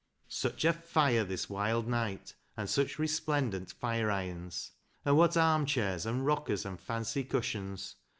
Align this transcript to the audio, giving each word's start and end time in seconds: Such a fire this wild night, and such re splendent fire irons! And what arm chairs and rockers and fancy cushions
Such 0.29 0.65
a 0.65 0.73
fire 0.73 1.23
this 1.23 1.47
wild 1.47 1.87
night, 1.87 2.33
and 2.57 2.67
such 2.67 2.97
re 2.97 3.05
splendent 3.05 3.71
fire 3.71 4.09
irons! 4.09 4.71
And 5.05 5.15
what 5.15 5.37
arm 5.37 5.67
chairs 5.67 6.07
and 6.07 6.25
rockers 6.25 6.65
and 6.65 6.79
fancy 6.79 7.23
cushions 7.23 7.97